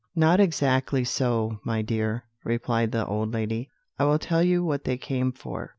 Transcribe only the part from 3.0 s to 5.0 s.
old lady; "I will tell you what they